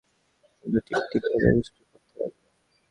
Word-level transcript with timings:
সমস্ত 0.55 0.65
দিন 0.65 0.81
টিপ 0.87 1.03
টিপ 1.11 1.23
করিয়া 1.23 1.51
বৃষ্টি 1.55 1.81
পড়িতে 1.83 2.15
লাগিল। 2.15 2.45